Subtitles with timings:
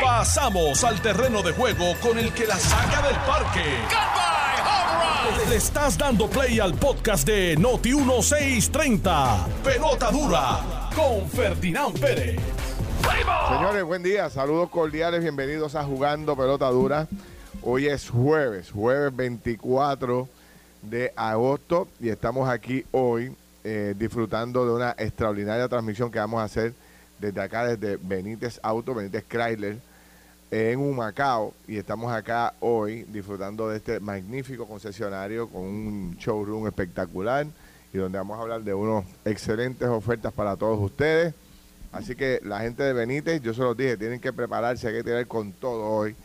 [0.00, 3.64] Pasamos al terreno de juego con el que la saca del parque.
[5.48, 9.46] Le estás dando play al podcast de Noti 1630.
[9.64, 12.40] Pelota dura con Ferdinand Pérez.
[13.48, 14.30] Señores, buen día.
[14.30, 15.20] Saludos cordiales.
[15.20, 17.08] Bienvenidos a Jugando Pelota Dura.
[17.62, 20.28] Hoy es jueves, jueves 24
[20.82, 23.34] de agosto y estamos aquí hoy
[23.64, 26.74] eh, disfrutando de una extraordinaria transmisión que vamos a hacer
[27.22, 29.78] desde acá, desde Benítez Auto, Benítez Chrysler,
[30.50, 31.54] en Humacao.
[31.68, 37.46] Y estamos acá hoy disfrutando de este magnífico concesionario con un showroom espectacular
[37.92, 41.32] y donde vamos a hablar de unas excelentes ofertas para todos ustedes.
[41.92, 45.04] Así que la gente de Benítez, yo se los dije, tienen que prepararse, hay que
[45.04, 46.16] tener con todo hoy.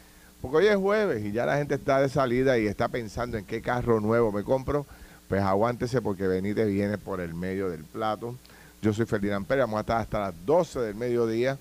[0.42, 3.46] Porque hoy es jueves y ya la gente está de salida y está pensando en
[3.46, 4.88] qué carro nuevo me compro.
[5.28, 8.36] Pues aguántese porque Benítez viene por el medio del plato.
[8.82, 11.58] Yo soy Ferdinand Pérez, vamos a estar hasta las 12 del mediodía.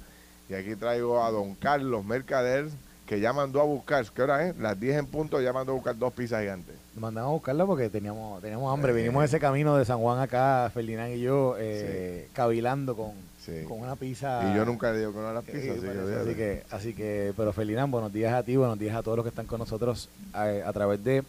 [0.48, 2.66] Y aquí traigo a don Carlos Mercader,
[3.06, 4.56] que ya mandó a buscar, ¿qué hora es?
[4.58, 6.74] Las 10 en punto, ya mandó a buscar dos pizzas gigantes.
[6.96, 8.92] Mandamos a buscarla porque teníamos, teníamos hambre.
[8.92, 13.64] Vinimos ese camino de San Juan acá, Ferdinand y yo, eh, cavilando con, Sí.
[13.66, 14.50] con una pizza.
[14.52, 17.32] Y yo nunca le digo que no a las pizzas, Eh, así que, así que,
[17.36, 20.08] pero Ferdinand, buenos días a ti, buenos días a todos los que están con nosotros
[20.34, 21.22] eh, a, través de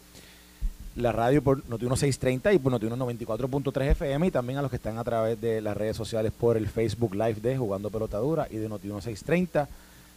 [0.97, 4.77] la radio por Noti 1630 y por Noti 94.3 FM y también a los que
[4.77, 8.47] están a través de las redes sociales por el Facebook Live de Jugando Pelota Dura
[8.49, 9.69] y de Noti 1630.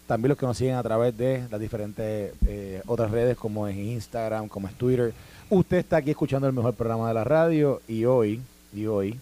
[0.06, 3.76] También los que nos siguen a través de las diferentes eh, otras redes como es
[3.76, 5.12] Instagram, como es Twitter.
[5.50, 8.40] Usted está aquí escuchando el mejor programa de la radio y hoy,
[8.74, 9.20] y hoy,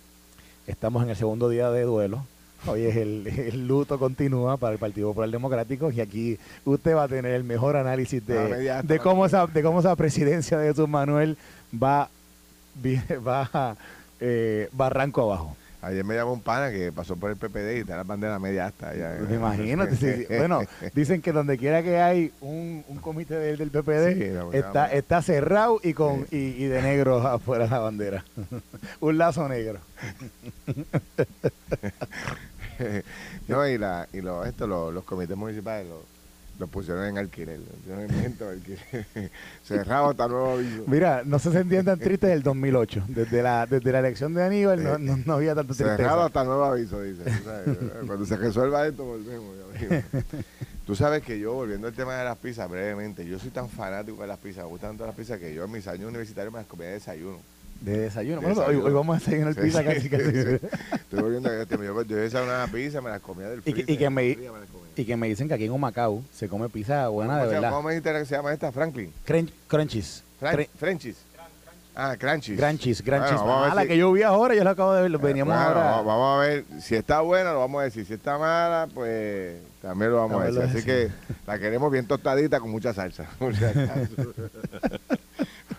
[0.66, 2.24] estamos en el segundo día de duelo.
[2.66, 7.04] Hoy es el, el luto continúa para el Partido Popular Democrático y aquí usted va
[7.04, 11.36] a tener el mejor análisis de, cómo esa de cómo esa presidencia de Jesús Manuel
[11.72, 12.10] va
[13.26, 13.76] va
[14.20, 15.56] eh, barranco abajo.
[15.80, 18.66] Ayer me llamó un pana que pasó por el PPD y está la bandera media
[18.66, 19.16] hasta allá.
[19.28, 19.86] Me imagino.
[19.94, 20.26] sí.
[20.28, 20.62] Bueno,
[20.94, 24.58] dicen que donde quiera que hay un, un comité del, del PPD Sí,
[24.92, 28.24] está cerrado y con y, y de negro afuera la bandera.
[29.00, 29.78] un lazo negro.
[33.48, 36.00] no, y, la, y lo, esto, lo- los comités municipales los
[36.58, 37.60] los pusieron en alquiler.
[39.62, 40.82] Cerrado hasta nuevo aviso.
[40.88, 43.04] Mira, no se sentían tan tristes del 2008.
[43.06, 46.24] Desde la, desde la elección de Aníbal no, no, no había tanta Cerrado tristeza.
[46.26, 47.22] hasta nuevo aviso, dice.
[48.08, 49.54] Cuando se resuelva esto, volvemos.
[50.84, 54.22] Tú sabes que yo, volviendo al tema de las pizzas brevemente, yo soy tan fanático
[54.22, 56.58] de las pizzas, me gustan tanto las pizzas que yo en mis años universitarios me
[56.58, 57.38] las comía de desayuno.
[57.80, 58.40] De desayuno.
[58.40, 58.84] De Bueno, desayuno.
[58.84, 60.24] Hoy, hoy vamos a desayunar Sí, pizza sí, casi, casi.
[60.24, 60.66] sí.
[60.92, 63.72] Estoy volviendo a este, yo, yo desayunaba una pizza, me las comía del Y que-
[63.72, 63.90] freezer.
[63.94, 64.68] y que me- me.
[64.96, 67.54] Y que me dicen que aquí en Humacao se come pizza buena de ¿Cómo se
[67.54, 67.76] llama- verdad.
[67.76, 68.72] ¿Cómo me dijiste que se llama esta?
[68.72, 69.12] Franklin.
[69.26, 70.24] Crunch- crunchies.
[70.40, 71.16] Fran- Cre- Frenchies.
[72.00, 72.56] Ah, Crunchies.
[72.56, 73.40] Granchis, granchis.
[73.40, 75.52] Bueno, Ah, la si- que yo vi ahora, yo la acabo de ver, lo veníamos
[75.54, 75.80] Bueno, ahora.
[75.80, 79.56] va- Vamos a ver, si está buena lo vamos a decir, si está mala, pues
[79.82, 80.62] también lo vamos a decir.
[80.62, 81.08] Así que
[81.46, 83.26] la queremos bien tostadita con mucha salsa.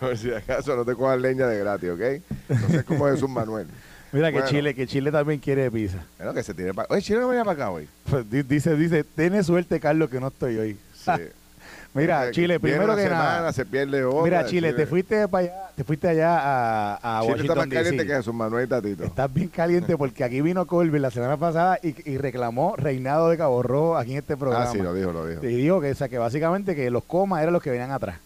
[0.00, 2.00] Por si acaso, no te cojas leña de gratis, ¿ok?
[2.48, 3.66] No sé cómo es un Manuel.
[4.12, 4.42] Mira que.
[4.44, 5.98] Chile, que Chile también quiere pizza.
[6.18, 6.88] Bueno, que se tire para...
[6.90, 7.88] Oye, Chile no venía para acá hoy.
[8.10, 10.76] Pues, di- dice, dice, tiene suerte Carlos que no estoy hoy.
[10.94, 11.10] Sí.
[11.92, 13.52] Mira, Eh, Chile, primero que semana, nada.
[13.52, 14.22] se pierde otra.
[14.22, 17.70] Mira, Chile, te fuiste para allá, te fuiste allá a, a Chile está más Washington
[17.70, 18.14] caliente que.
[18.14, 19.04] Jesús Manuel Tatito.
[19.04, 23.36] Estás bien caliente porque aquí vino Colby la semana pasada y, y reclamó reinado de
[23.38, 24.66] Cabo Rojo aquí en este programa.
[24.68, 25.44] Ah, sí, lo dijo, lo dijo.
[25.44, 28.18] Y dijo que, o sea, que básicamente que los comas eran los que venían atrás.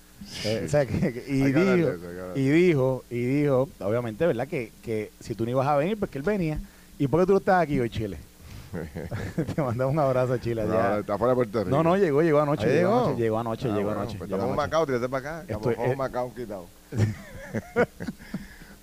[0.45, 1.91] Eh, o sea, que- que- y, dijo,
[2.35, 4.47] y dijo, y dijo, obviamente, ¿verdad?
[4.49, 6.59] Que, que si tú no ibas a venir, pues que él venía.
[6.99, 8.19] ¿Y por qué tú no estás aquí hoy, Chile?
[9.55, 10.65] Te mandamos un abrazo a Chile.
[10.65, 11.77] No, está fuera de Puerto Rico.
[11.77, 12.65] No, no, llegó, llegó anoche.
[12.65, 12.99] ¿Ah, Llegó llegó?
[13.05, 14.19] anoche, llegó anoche, Ah, llegó bueno, anoche.
[14.19, 14.57] pues llegó estamos en.
[14.57, 15.41] Macao, tírate para acá.
[15.53, 15.97] Estamos en eh.
[15.97, 16.67] Macao quitado.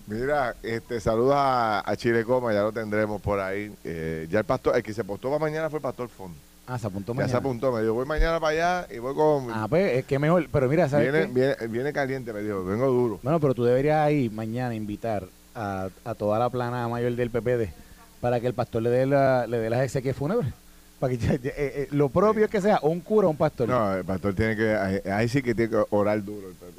[0.08, 3.74] Mira, este, saluda a, a Chile Coma, ya lo tendremos por ahí.
[3.84, 6.34] Eh, ya el pastor, el que se postó para mañana fue el pastor Fon.
[6.68, 7.32] Ah, se apuntó Ya mañana.
[7.32, 8.52] se apuntó, me dijo, voy mañana para
[8.82, 9.48] allá y voy con...
[9.52, 10.48] Ah, pues es que mejor.
[10.52, 11.34] Pero mira, ¿sabes viene, qué?
[11.34, 13.20] viene, viene caliente, me dijo, vengo duro.
[13.24, 17.74] Bueno, pero tú deberías ahí mañana invitar a, a toda la plana mayor del PPD
[18.22, 20.54] para que el pastor le dé, la, le dé las exequias fúnebres.
[21.00, 23.68] Para que, eh, eh, lo propio es que sea un cura o un pastor.
[23.68, 26.48] No, el pastor tiene que, ahí, ahí sí que tiene que orar duro.
[26.48, 26.72] el pastor.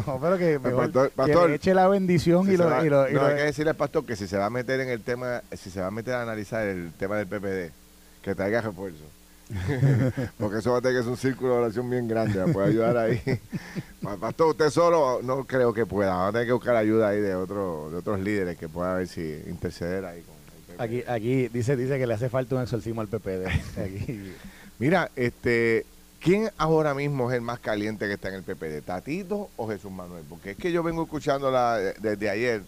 [0.06, 2.88] No, pero que mejor pastor- que le eche la bendición Si y lo, va- y
[2.88, 4.78] lo- y no, lo- hay que decirle al pastor que si se va a meter
[4.80, 7.72] en el tema, si se va a meter a analizar el tema del PPD,
[8.22, 9.04] que traiga refuerzo.
[10.38, 12.68] Porque eso va a tener que ser un círculo de oración bien grande, me puede
[12.68, 13.20] ayudar ahí.
[14.02, 17.20] Pa- Pastor, usted solo no creo que pueda, va a tener que buscar ayuda ahí
[17.20, 20.80] de, otro, de otros líderes que pueda ver si interceder ahí con el PPD.
[20.80, 23.46] Aquí, aquí dice, dice que le hace falta un exorcismo al PPD.
[23.78, 24.32] Aquí.
[24.78, 25.84] Mira, este,
[26.20, 28.82] ¿quién ahora mismo es el más caliente que está en el PPD?
[28.86, 30.22] ¿Tatito o Jesús Manuel?
[30.28, 32.64] Porque es que yo vengo escuchándola de- desde ayer, eh,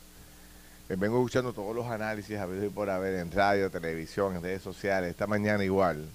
[0.89, 5.11] vengo escuchando todos los análisis a veces por haber en radio, televisión, en redes sociales,
[5.11, 6.07] esta mañana igual.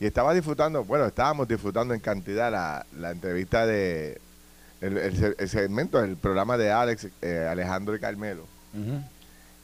[0.00, 4.20] Y estaba disfrutando, bueno, estábamos disfrutando en cantidad la, la entrevista de,
[4.80, 4.96] el,
[5.38, 8.46] el, segmento, el programa de Alex, eh, Alejandro y Carmelo.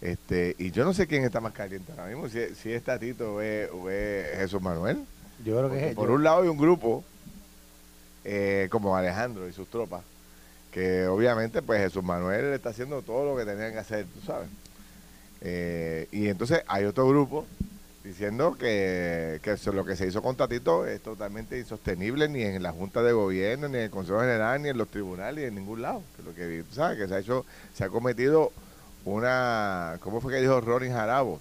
[0.00, 3.34] este Y yo no sé quién está más caliente ahora mismo, si, si es Tatito
[3.34, 3.70] o es,
[4.36, 5.04] Jesús Manuel.
[5.44, 7.04] Yo creo que es, Por un lado hay un grupo
[8.24, 10.02] eh, como Alejandro y sus tropas,
[10.74, 14.48] que obviamente pues Jesús Manuel está haciendo todo lo que tenían que hacer, tú sabes.
[15.40, 17.46] Eh, y entonces hay otro grupo
[18.02, 22.72] diciendo que, que lo que se hizo con Tatito es totalmente insostenible ni en la
[22.72, 25.80] Junta de Gobierno, ni en el Consejo General, ni en los tribunales, ni en ningún
[25.80, 26.02] lado.
[26.16, 26.98] Que lo que ¿sabes?
[26.98, 28.50] que se ha hecho, se ha cometido
[29.04, 31.40] una, ¿cómo fue que dijo Ronnie Jarabo?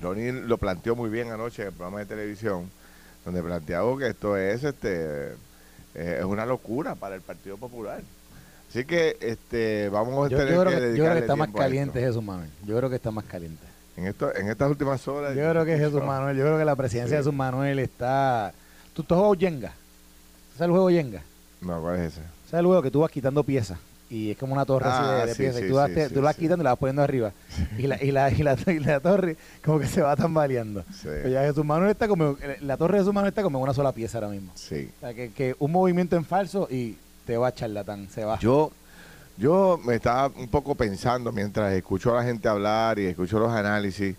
[0.00, 2.70] Ronnie lo planteó muy bien anoche en el programa de televisión,
[3.24, 5.32] donde planteaba que esto es este
[5.94, 8.00] eh, es una locura para el Partido Popular.
[8.68, 12.00] Así que este vamos a tener yo creo que, Yo creo que está más caliente
[12.00, 12.50] Jesús Manuel.
[12.64, 13.62] Yo creo que está más caliente.
[13.96, 15.36] En, esto, en estas últimas horas.
[15.36, 18.52] Yo creo que Jesús Manuel, yo creo que la presidencia de Jesús Manuel está.
[18.94, 19.72] ¿Tú, tú juegas Yenga?
[20.56, 21.22] ¿Sabes el juego Yenga?
[21.60, 22.22] No, ¿cuál es ese?
[22.50, 23.78] ¿Sabes el juego que tú vas quitando piezas?
[24.12, 25.62] Y es como una torre así de, ah, piezas.
[25.62, 27.32] y tú, la quitando y la vas poniendo arriba.
[27.78, 30.84] Y, la, y, la, y, la, y, la, torre como que se va tambaleando.
[31.02, 32.36] Pero ya Jesús Manuel está como.
[32.60, 34.52] La torre de Jesús Manuel está como en una sola pieza ahora mismo.
[34.54, 34.90] Sí.
[34.98, 38.38] O sea, que, que un movimiento en falso y te va a charlatán, se va.
[38.38, 38.70] Yo
[39.38, 43.50] yo me estaba un poco pensando mientras escucho a la gente hablar y escucho los
[43.50, 44.14] análisis.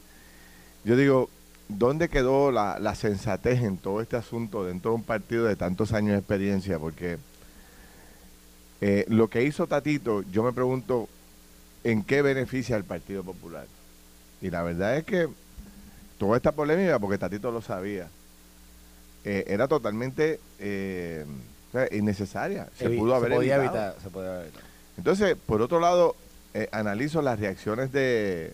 [0.84, 1.30] Yo digo,
[1.69, 6.13] ¿dónde quedó la, sensatez en todo este asunto dentro de un partido de tantos años
[6.13, 6.80] de experiencia?
[6.80, 7.18] Porque
[8.86, 11.08] eh, lo que hizo Tatito, yo me pregunto,
[11.86, 13.66] ¿en qué beneficia al Partido Popular?
[14.42, 15.30] Y la verdad es que
[16.18, 18.10] toda esta polémica, porque Tatito lo sabía,
[19.24, 21.26] eh, era totalmente eh,
[21.92, 22.68] innecesaria.
[22.78, 23.96] Se pudo haber evitado.
[24.04, 24.66] se podía haber evitado.
[24.98, 26.18] Entonces, por otro lado,
[26.74, 28.52] analizo las reacciones de,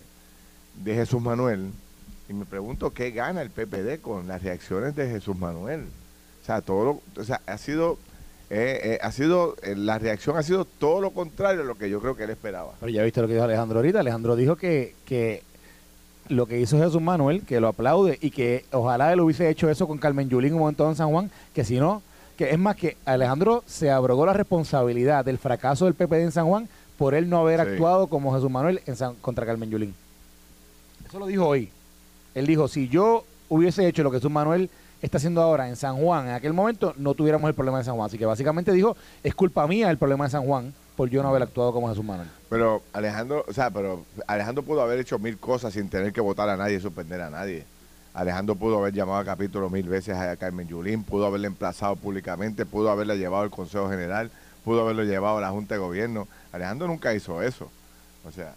[0.75, 1.71] de Jesús Manuel
[2.29, 5.87] y me pregunto qué gana el PPD con las reacciones de Jesús Manuel.
[6.43, 7.97] O sea, todo o sea, ha sido
[8.49, 11.99] eh, eh, ha sido, la reacción ha sido todo lo contrario a lo que yo
[11.99, 12.73] creo que él esperaba.
[12.79, 13.99] Pero ya viste lo que dijo Alejandro ahorita.
[13.99, 15.43] Alejandro dijo que, que
[16.29, 19.87] lo que hizo Jesús Manuel, que lo aplaude y que ojalá él hubiese hecho eso
[19.87, 22.01] con Carmen Yulín un momento en San Juan, que si no,
[22.37, 26.47] que es más que Alejandro se abrogó la responsabilidad del fracaso del PPD en San
[26.47, 29.95] Juan por él no haber actuado como Jesús Manuel en contra Carmen Yulín.
[31.07, 31.69] Eso lo dijo hoy.
[32.35, 34.69] Él dijo, si yo hubiese hecho lo que Jesús Manuel
[35.01, 37.95] está haciendo ahora en San Juan, en aquel momento no tuviéramos el problema de San
[37.95, 38.07] Juan.
[38.07, 41.29] Así que básicamente dijo, es culpa mía el problema de San Juan por yo no
[41.29, 42.27] haber actuado como Jesús Manuel.
[42.49, 46.49] Pero Alejandro, o sea, pero Alejandro pudo haber hecho mil cosas sin tener que votar
[46.49, 47.65] a nadie y suspender a nadie.
[48.13, 52.65] Alejandro pudo haber llamado a capítulo mil veces a Carmen Yulín, pudo haberle emplazado públicamente,
[52.65, 54.29] pudo haberle llevado al Consejo General,
[54.65, 56.27] pudo haberlo llevado a la Junta de Gobierno.
[56.51, 57.71] Alejandro nunca hizo eso.
[58.27, 58.53] O sea,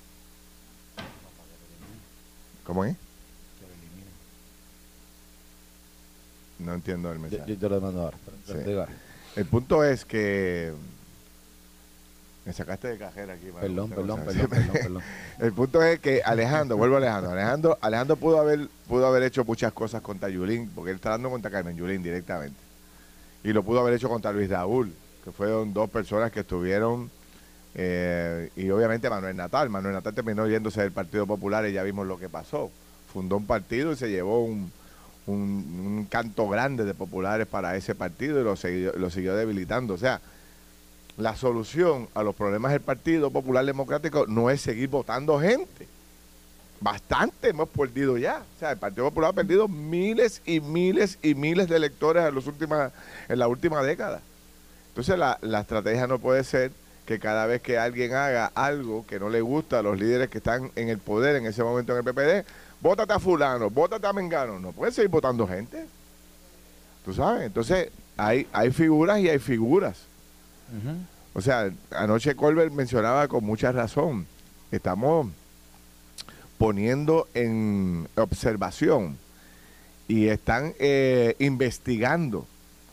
[2.66, 2.96] ¿cómo es?
[6.58, 7.44] No entiendo el mensaje.
[7.50, 8.88] Yo, te lo mando ahora.
[9.34, 10.72] El punto es que
[12.44, 13.46] me sacaste de cajera aquí.
[13.60, 15.02] Perdón, perdón, perdón, perdón,
[15.38, 19.44] El punto es que Alejandro, vuelvo a Alejandro, Alejandro, Alejandro pudo haber, pudo haber hecho
[19.44, 22.58] muchas cosas contra Yulín, porque él está dando contra Carmen Yulín directamente.
[23.44, 24.92] Y lo pudo haber hecho contra Luis Raúl,
[25.24, 27.10] que fueron dos personas que estuvieron,
[27.74, 29.70] eh, y obviamente Manuel Natal.
[29.70, 32.70] Manuel Natal terminó yéndose del Partido Popular y ya vimos lo que pasó.
[33.12, 34.72] Fundó un partido y se llevó un,
[35.26, 38.54] un, canto grande de populares para ese partido y lo,
[38.98, 39.94] lo siguió debilitando.
[39.94, 40.20] O sea,
[41.16, 45.86] la solución a los problemas del Partido Popular Democrático no es seguir votando gente.
[46.80, 48.42] Bastante hemos perdido ya.
[48.56, 52.34] O sea, el Partido Popular ha perdido miles y miles y miles de electores en,
[52.34, 52.92] los últimas,
[53.28, 54.20] en la última década.
[54.88, 56.72] Entonces la, la estrategia no puede ser
[57.06, 60.38] que cada vez que alguien haga algo que no le gusta a los líderes que
[60.38, 62.46] están en el poder en ese momento en el PPD,
[62.82, 64.58] vótate a fulano, vótate a Mengano.
[64.58, 65.86] No pueden seguir votando gente.
[67.04, 67.46] ¿Tú sabes?
[67.46, 69.98] Entonces hay, hay figuras y hay figuras.
[71.34, 74.26] O sea, anoche Colbert mencionaba con mucha razón,
[74.70, 75.28] estamos
[76.56, 79.18] poniendo en observación
[80.08, 82.46] y están eh, investigando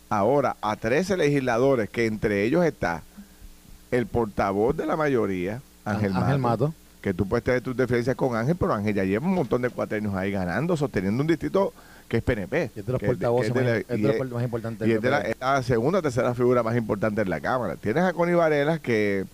[0.09, 3.03] ahora a 13 legisladores, que entre ellos está
[3.91, 8.55] el portavoz de la mayoría, Ángel, Mato, que tú puedes tener tus diferencias con Ángel,
[8.59, 11.73] pero Ángel ya lleva un montón de cuaternios ahí ganando, sosteniendo un distrito
[12.07, 12.71] que es PNP.
[12.75, 14.87] es de los portavoces más, importantes.
[14.87, 17.75] Y es de la, segunda o tercera figura más importante en la Cámara.
[17.75, 19.25] Tienes a Connie Varela que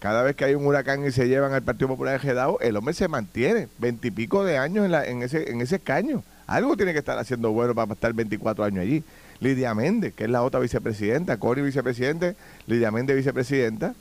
[0.00, 2.76] cada vez que hay un huracán y se llevan al Partido Popular de Gedao, el
[2.76, 6.22] hombre se mantiene veintipico de años en, la, en, ese, en ese escaño.
[6.46, 9.02] Algo tiene que estar haciendo bueno para estar 24 años allí.
[9.40, 13.94] Lidia Méndez, que es la otra vicepresidenta, Connie vicepresidente, Lidia Méndez vicepresidenta,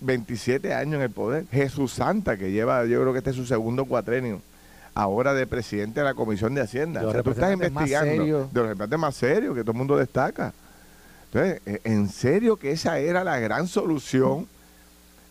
[0.00, 1.44] 27 años en el poder.
[1.50, 4.40] Jesús Santa, que lleva, yo creo que este es su segundo cuatrenio
[4.94, 7.00] ahora de presidente de la Comisión de Hacienda.
[7.00, 9.96] De O sea, tú estás investigando de los representantes más serios que todo el mundo
[9.96, 10.52] destaca.
[11.32, 14.46] Entonces, eh, en serio que esa era la gran solución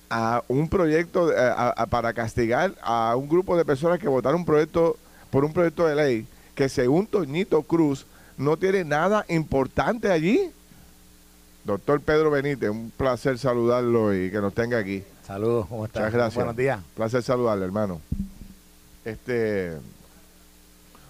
[0.10, 4.40] a un proyecto, eh, a- a- para castigar a un grupo de personas que votaron
[4.42, 4.98] un proyecto,
[5.30, 8.06] por un proyecto de ley que según Toñito Cruz
[8.38, 10.52] no tiene nada importante allí.
[11.64, 15.04] Doctor Pedro Benítez, un placer saludarlo y que nos tenga aquí.
[15.26, 16.02] Saludos, ¿cómo estás?
[16.04, 16.36] Muchas gracias.
[16.36, 16.80] Buenos días.
[16.96, 18.02] Placer saludarle, hermano.
[19.06, 19.74] Este,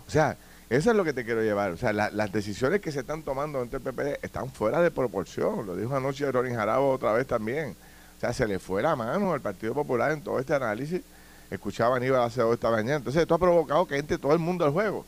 [0.07, 0.35] o sea,
[0.69, 1.71] eso es lo que te quiero llevar.
[1.71, 4.91] O sea, la- las decisiones que se están tomando entre el PPD están fuera de
[4.91, 5.65] proporción.
[5.65, 7.75] Lo dijo anoche Rorin Jarabo otra vez también.
[8.17, 11.01] O sea, se le fue la mano al Partido Popular en todo este análisis.
[11.49, 12.97] Escuchaba a Aníbal Acevedo esta mañana.
[12.97, 15.05] Entonces, esto ha provocado que entre todo el mundo al juego.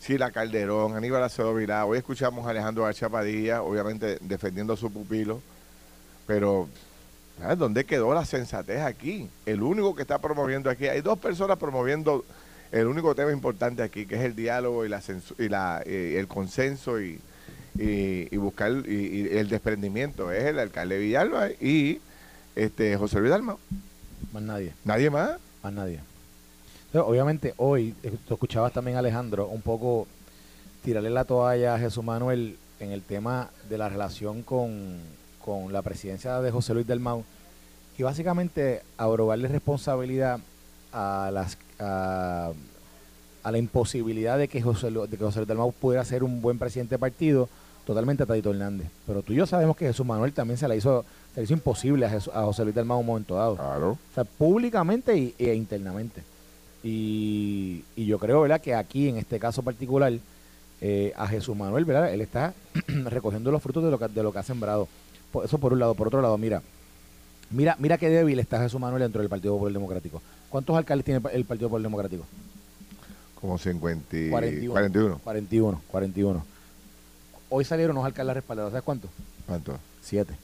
[0.00, 1.84] Sila Calderón, Aníbal Acevedo Vilá.
[1.84, 5.40] Hoy escuchamos a Alejandro García Padilla, obviamente defendiendo a su pupilo.
[6.26, 6.68] Pero
[7.40, 9.28] ¿Sabes ¿Dónde quedó la sensatez aquí?
[9.44, 12.24] El único que está promoviendo aquí, hay dos personas promoviendo
[12.72, 15.02] el único tema importante aquí, que es el diálogo y, la
[15.38, 17.20] y la, eh, el consenso y,
[17.78, 20.32] y- y buscar y, y el desprendimiento.
[20.32, 22.00] Es el alcalde Villalba y
[22.54, 23.58] este José Luis Dalmau.
[24.32, 25.32] Más nadie, Nadie más.
[25.62, 26.00] más nadie.
[27.04, 30.06] Obviamente, hoy, eh, tú escuchabas también a Alejandro un poco
[30.84, 34.98] tirarle la toalla a Jesús Manuel en el tema de la relación con,
[35.44, 37.24] con la presidencia de José Luis del Mau
[37.98, 40.38] y básicamente abrogarle responsabilidad
[40.92, 42.52] a las a,
[43.42, 46.40] a la imposibilidad de que José, de que José Luis del Mau pudiera ser un
[46.40, 47.48] buen presidente de partido
[47.86, 48.88] totalmente a Tadito Hernández.
[49.06, 51.52] Pero tú y yo sabemos que Jesús Manuel también se le hizo, se le hizo
[51.54, 53.56] imposible a, Jesús- a José Luis del Mau en un momento dado.
[53.56, 53.90] Claro.
[53.92, 56.22] O sea, públicamente y, e internamente.
[56.88, 60.12] Y, y yo creo, ¿verdad?, que aquí, en este caso particular,
[60.80, 62.54] eh, a Jesús Manuel, ¿verdad?, él está
[62.86, 64.86] recogiendo los frutos de lo que, de lo que ha sembrado.
[65.32, 65.94] Por- eso por un lado.
[65.94, 66.62] Por otro lado, mira,
[67.50, 70.22] mira mira qué débil está Jesús Manuel dentro del Partido Popular Democrático.
[70.48, 72.24] ¿Cuántos alcaldes tiene el Partido Popular Democrático?
[73.40, 74.72] Como 50 y 41.
[74.72, 75.20] 41.
[75.24, 76.44] 41, 41.
[77.50, 78.70] Hoy salieron unos alcaldes respaldados.
[78.70, 79.10] ¿Sabes cuántos?
[79.44, 79.76] ¿Cuánto?
[80.02, 80.34] Siete.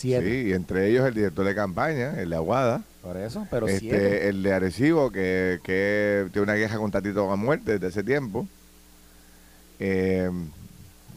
[0.00, 0.24] Siete.
[0.24, 2.82] Sí, y entre ellos el director de campaña, el de Aguada.
[3.02, 4.28] Por eso, pero este, siete.
[4.28, 8.48] el de Arecibo, que, que tiene una queja con Tatito a muerte desde ese tiempo.
[9.78, 10.30] Eh,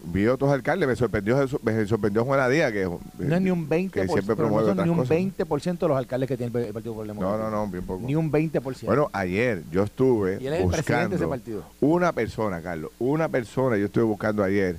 [0.03, 2.83] vi otros alcaldes, me sorprendió me sorprendió Juana Díaz, que,
[3.19, 5.17] No es ni un 20%, que siempre no son ni un cosas.
[5.17, 8.05] 20% de los alcaldes que tiene el el Partido Popular No, no, no, bien poco.
[8.05, 8.83] Ni un 20%.
[8.83, 11.65] Bueno, ayer yo estuve y él es el presidente de ese buscando partido.
[11.79, 14.75] una persona, Carlos, una persona, yo estuve buscando ayer,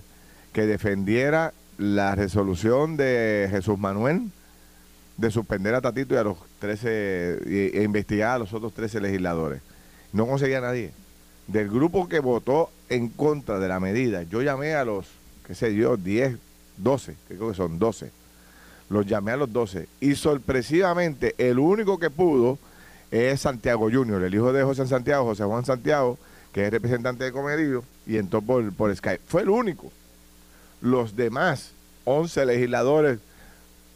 [0.53, 4.31] que defendiera la resolución de Jesús Manuel
[5.16, 9.00] de suspender a Tatito y a los 13, y- e investigar a los otros 13
[9.00, 9.61] legisladores.
[10.12, 10.93] No conseguía nadie.
[11.47, 15.07] Del grupo que votó en contra de la medida, yo llamé a los,
[15.47, 16.37] qué sé yo, 10,
[16.78, 18.11] 12, que creo que son 12.
[18.90, 22.59] Los llamé a los 12 y sorpresivamente el único que pudo
[23.11, 26.19] es Santiago Junior, el hijo de José Santiago, José Juan Santiago,
[26.52, 29.23] que es representante de Comerío, y entró por, por Skype.
[29.26, 29.90] Fue el único.
[30.85, 31.71] Los demás
[32.05, 33.19] 11 legisladores,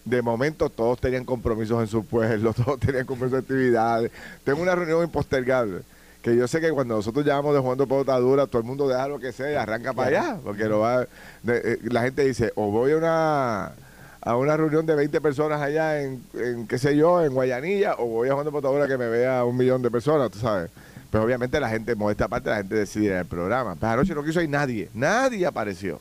[0.07, 4.11] de momento todos tenían compromisos en sus pueblos, todos tenían compromisos de actividades.
[4.42, 5.83] Tengo una reunión impostergable.
[6.23, 9.07] Que yo sé que cuando nosotros llamamos de jugando pelota dura, todo el mundo deja
[9.07, 10.38] lo que sea y arranca para allá.
[10.42, 11.00] Porque lo va,
[11.42, 13.73] de- eh, la gente dice, o voy a una
[14.21, 18.07] a una reunión de 20 personas allá en, en, qué sé yo, en Guayanilla, o
[18.07, 20.71] voy a jugando pelota dura que me vea un millón de personas, tú sabes.
[21.11, 23.76] Pero obviamente la gente, modesta parte, la gente decide al programa.
[23.76, 26.00] Pues anoche no quiso ir nadie, nadie apareció.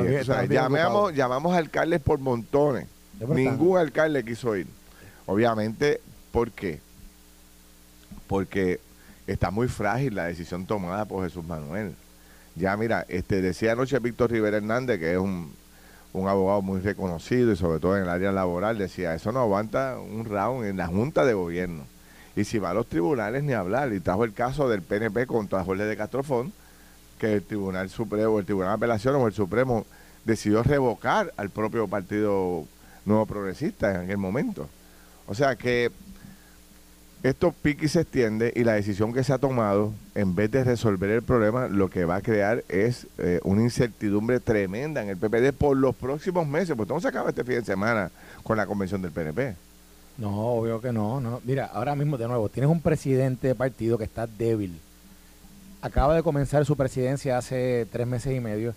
[0.00, 0.20] Bien-
[1.14, 2.86] llamamos, alcaldes por montones.
[3.36, 4.66] Ningún alcalde quiso ir.
[5.26, 6.80] Obviamente, ¿por qué?
[8.26, 8.80] Porque
[9.26, 11.94] está muy frágil la decisión tomada por Jesús Manuel.
[12.54, 15.52] Ya mira, este decía anoche Víctor Rivera Hernández, que es un,
[16.12, 19.98] un abogado muy reconocido y sobre todo en el área laboral, decía, eso no aguanta
[19.98, 21.84] un round en la Junta de Gobierno.
[22.36, 23.92] Y si va a los tribunales, ni hablar.
[23.92, 26.52] Y trajo el caso del PNP contra Jorge de Castrofón,
[27.22, 29.86] que el Tribunal Supremo, el Tribunal de Apelaciones o el Supremo
[30.24, 32.64] decidió revocar al propio Partido
[33.04, 34.68] Nuevo Progresista en aquel momento.
[35.28, 35.92] O sea que
[37.22, 40.64] esto pique y se extiende y la decisión que se ha tomado, en vez de
[40.64, 45.16] resolver el problema, lo que va a crear es eh, una incertidumbre tremenda en el
[45.16, 48.10] PPD por los próximos meses, porque no se acaba este fin de semana
[48.42, 49.54] con la convención del PNP.
[50.18, 51.40] No, obvio que no, no.
[51.44, 54.76] Mira, ahora mismo de nuevo, tienes un presidente de partido que está débil.
[55.82, 58.74] Acaba de comenzar su presidencia hace tres meses y medio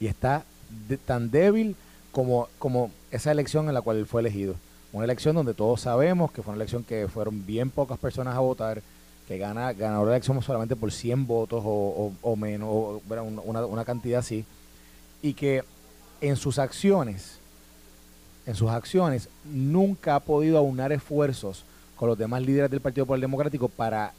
[0.00, 0.42] y está
[0.88, 1.76] de- tan débil
[2.12, 4.54] como, como esa elección en la cual él fue elegido.
[4.92, 8.40] Una elección donde todos sabemos que fue una elección que fueron bien pocas personas a
[8.40, 8.80] votar,
[9.28, 13.02] que gana, ganó la elección solamente por 100 votos o, menos, o,
[13.44, 14.44] una- una cantidad así,
[15.20, 15.62] y que
[16.20, 17.38] en sus acciones
[18.46, 21.64] en sus acciones, nunca ha podido aunar esfuerzos
[21.96, 24.12] con los demás líderes del Partido Popular Democrático para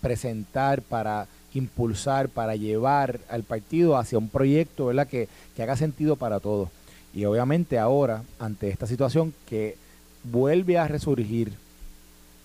[0.00, 5.06] presentar, para impulsar, para llevar al partido hacia un proyecto ¿verdad?
[5.06, 6.68] Que, que haga sentido para todos.
[7.14, 9.76] Y obviamente ahora, ante esta situación que
[10.24, 11.52] vuelve a resurgir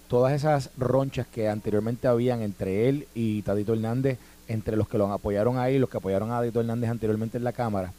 [0.08, 5.12] todas esas ronchas que anteriormente habían entre él y Tadito Hernández, entre los que lo
[5.12, 7.94] apoyaron ahí y los que apoyaron a Tadito Hernández anteriormente en la Cámara,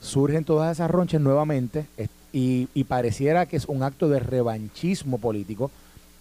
[0.00, 1.86] surgen todas esas ronchas nuevamente
[2.32, 5.70] y, pareciera que es un acto de revanchismo político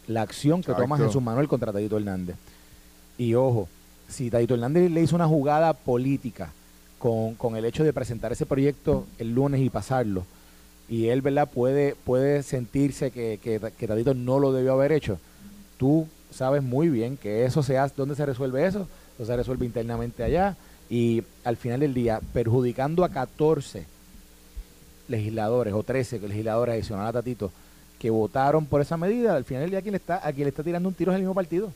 [0.08, 2.36] la acción que toma Jesús Manuel contra Tadito Hernández.
[3.18, 3.70] Y ojo,
[4.12, 6.52] si Tadito Hernández le hizo una jugada política
[7.00, 10.24] con, el hecho de presentar ese proyecto el lunes y pasarlo,
[10.88, 15.18] y él, ¿verdad?, puede, puede sentirse que, que, Tadito no lo debió haber hecho,
[15.78, 18.88] tú sabes muy bien que eso se hace, ¿dónde se resuelve eso?
[19.16, 20.56] Eso se resuelve internamente allá,
[20.90, 23.86] y al final del día, perjudicando a 14
[25.08, 27.52] legisladores o 13 legisladores adicionales a Tatito
[27.98, 30.50] que votaron por esa medida, al final del día quien le está, a quien le
[30.50, 31.72] está tirando un tiro es el mismo partido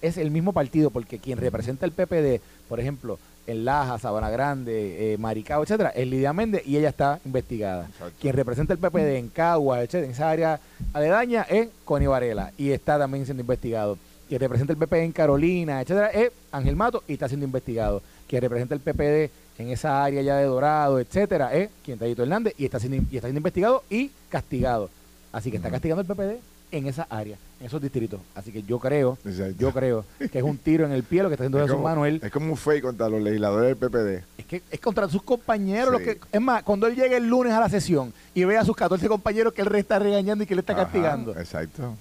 [0.00, 5.14] es el mismo partido, porque quien representa el PPD, por ejemplo, en Laja, Sabana Grande,
[5.14, 7.88] eh, Maricao, etcétera, es Lidia Méndez y ella está investigada.
[8.20, 10.60] Quien representa el PPD en Cagua, etcétera, en esa área
[10.92, 13.98] aledaña es Connie Varela y está también siendo investigado.
[14.28, 18.02] Quien representa el PPD en Carolina, etcétera, es Ángel Mato y está siendo investigado.
[18.28, 22.64] Quien representa el PPD en esa área ya de Dorado, etcétera, es quien Hernández y
[22.64, 24.88] está siendo, y está siendo investigado y castigado.
[25.32, 26.40] Así que está castigando el PPD
[26.72, 28.20] en esa área, en esos distritos.
[28.34, 29.18] Así que yo creo,
[29.58, 32.20] yo creo que es un tiro en el pie lo que está haciendo Jesús Manuel.
[32.22, 34.24] Es como un fake contra los legisladores del PPD.
[34.38, 35.92] Es que es contra sus compañeros.
[35.92, 38.64] Lo que, es más, cuando él llegue el lunes a la sesión y ve a
[38.64, 41.36] sus 14 compañeros que él está regañando y que le está castigando.
[41.36, 41.94] Exacto.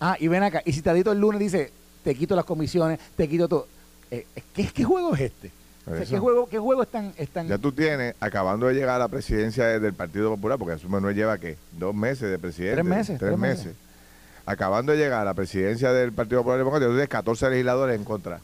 [0.00, 1.72] Ah, y ven acá, y si Tadito el lunes dice,
[2.04, 3.66] te quito las comisiones, te quito todo.
[4.10, 5.50] Eh, ¿qué, ¿Qué juego es este?
[6.08, 7.48] ¿qué, juego, ¿Qué juego están, están...?
[7.48, 11.14] Ya tú tienes, acabando de llegar a la presidencia del Partido Popular, porque Jesús Manuel
[11.14, 11.56] lleva, ¿qué?
[11.72, 12.74] Dos meses de presidente.
[12.74, 13.18] Tres meses.
[13.18, 13.74] Tres, meses
[14.46, 18.04] acabando de llegar a la presidencia del Partido Popular Democrático, tú tienes 14 legisladores en
[18.04, 18.40] contra.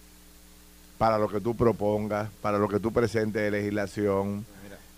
[0.99, 4.45] Para lo que tú propongas, para lo que tú presentes de legislación,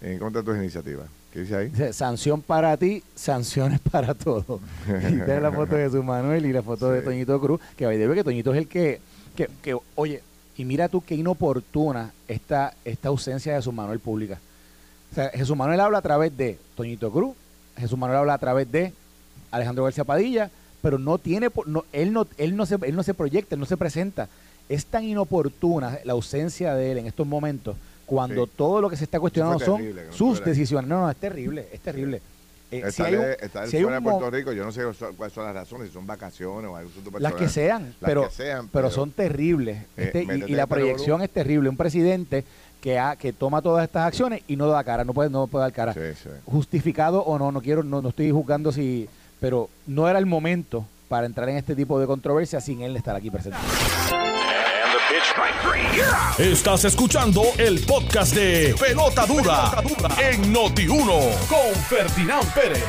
[0.00, 1.06] en contra de tus iniciativas.
[1.32, 1.68] ¿Qué dice ahí?
[1.68, 4.60] Dice, sanción para ti, sanciones para todos.
[5.10, 8.24] y la foto de su Manuel y la foto de Toñito Cruz, que debe que
[8.24, 9.00] Toñito es el que,
[9.34, 10.22] que, que, oye,
[10.56, 14.38] y mira tú qué inoportuna esta, esta ausencia de su Manuel pública.
[15.10, 17.34] O sea, Jesús Manuel habla a través de Toñito Cruz,
[17.76, 18.92] Jesús Manuel habla a través de
[19.50, 20.50] Alejandro García Padilla,
[20.84, 23.64] pero no tiene, no, él, no, él, no se, él no se proyecta, él no
[23.64, 24.28] se presenta.
[24.68, 29.04] Es tan inoportuna la ausencia de él en estos momentos, cuando todo lo que se
[29.04, 30.86] está cuestionando son sus decisiones.
[30.86, 32.20] No, no, es terrible, es terrible.
[32.70, 34.82] Eh, está si si fuera de Puerto Rico, yo no sé
[35.16, 38.28] cuáles son las razones, si son vacaciones o algo Las que sean, pero,
[38.70, 39.78] pero, son terribles.
[39.96, 41.70] Eh, este, y, la proyección es terrible.
[41.70, 42.44] Un presidente
[42.82, 45.62] que, ha, que toma todas estas acciones y no da cara, no puede, no puede
[45.62, 45.94] dar cara.
[46.44, 49.08] Justificado o no, no quiero, no, no estoy juzgando si
[49.44, 53.14] pero no era el momento para entrar en este tipo de controversia sin él estar
[53.14, 53.58] aquí presente.
[56.38, 59.82] Estás escuchando el podcast de Pelota Dura,
[60.18, 62.84] en Noti1 con Ferdinand Pérez.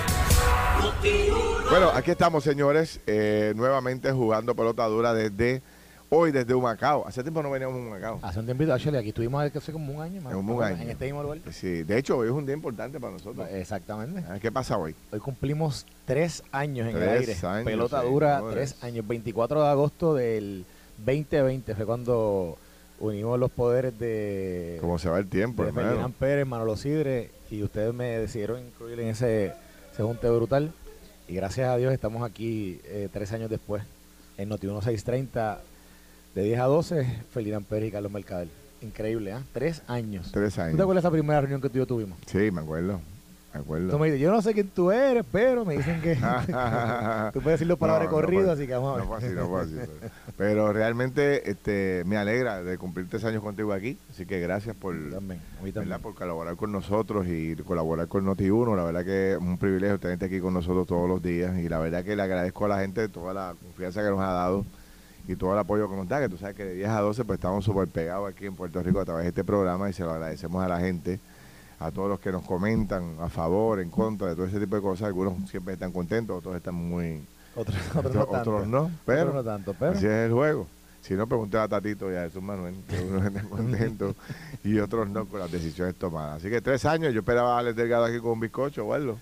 [1.69, 5.61] Bueno, aquí estamos, señores, eh, nuevamente jugando pelota dura desde
[6.09, 7.07] hoy desde Humacao.
[7.07, 8.19] Hace tiempo no veníamos a Humacao.
[8.21, 10.33] Hace un tiempito, actually, aquí estuvimos hace como un año más.
[10.33, 10.81] En un año.
[10.81, 11.39] En este mismo lugar.
[11.51, 13.47] Sí, de hecho, hoy es un día importante para nosotros.
[13.51, 14.23] Exactamente.
[14.29, 14.95] Ah, ¿Qué pasa hoy?
[15.11, 17.35] Hoy cumplimos tres años en el aire.
[17.63, 19.07] Pelota dura, tres años.
[19.07, 20.65] 24 de agosto del
[20.97, 22.57] 2020 fue cuando
[22.99, 24.77] unimos los poderes de...
[24.79, 28.99] ¿Cómo se va el tiempo, de Ferdinand Pérez, Manolo Sidre, y ustedes me decidieron incluir
[28.99, 29.53] en ese,
[29.91, 30.71] ese junte brutal.
[31.27, 33.83] Y gracias a Dios estamos aquí eh, tres años después
[34.37, 35.61] en Noti 1630
[36.35, 38.49] de 10 a 12, Ferdinand Pérez y Carlos Mercader.
[38.81, 39.41] Increíble, ¿ah?
[39.53, 40.31] Tres años.
[40.33, 40.71] Tres años.
[40.71, 42.17] ¿Tú te acuerdas de esa primera reunión que tú y yo tuvimos?
[42.27, 42.99] Sí, me acuerdo.
[43.53, 43.97] Me acuerdo.
[43.97, 46.15] me yo no sé quién tú eres, pero me dicen que
[47.33, 49.05] tú puedes decirlo para no, recorrido, así que vamos a ver.
[49.05, 49.75] No fue así, no fue así.
[50.37, 53.97] pero, realmente este, me alegra de cumplir tres años contigo aquí.
[54.09, 55.39] Así que gracias por, también,
[56.01, 58.75] por colaborar con nosotros y colaborar con Noti1.
[58.75, 61.57] La verdad que es un privilegio tenerte aquí con nosotros todos los días.
[61.57, 64.33] Y la verdad que le agradezco a la gente toda la confianza que nos ha
[64.33, 64.65] dado
[65.27, 67.25] y todo el apoyo que nos da, que tú sabes que de 10 a 12
[67.25, 70.03] pues estamos súper pegados aquí en Puerto Rico a través de este programa y se
[70.03, 71.19] lo agradecemos a la gente,
[71.79, 74.81] a todos los que nos comentan a favor, en contra de todo ese tipo de
[74.81, 75.07] cosas.
[75.07, 77.25] Algunos siempre están contentos, otros están muy...
[77.55, 80.67] Otros, otros, no, pero, no tanto, pero, así es el juego.
[81.01, 84.15] Si no, pregunté a Tatito y a Jesús Manuel, que unos están contentos
[84.63, 86.37] y otros no con las decisiones tomadas.
[86.37, 89.19] Así que tres años, yo esperaba a Alex Delgado aquí con un bizcocho o algo.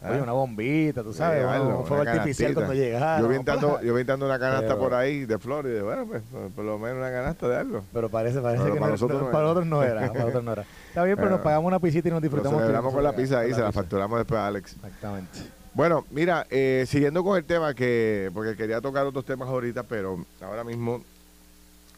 [0.00, 3.20] Oye, una bombita, tú sabes, un fuego artificial cuando llegara.
[3.20, 6.06] Yo vi entrando, yo vi entrando una canasta por ahí de flores y de, bueno,
[6.06, 6.22] pues
[6.54, 7.84] por lo menos una canasta de algo.
[7.92, 10.06] Pero parece, parece que para, nosotros, no, para nosotros no era.
[10.06, 10.64] Para nosotros no era.
[10.88, 12.62] Está bien, pero nos pagamos una pisita y nos disfrutamos.
[12.62, 14.74] Nos con la pizza ahí, se la facturamos después a Alex.
[14.74, 15.38] Exactamente.
[15.74, 20.24] Bueno, mira, eh, siguiendo con el tema que, porque quería tocar otros temas ahorita, pero
[20.40, 21.02] ahora mismo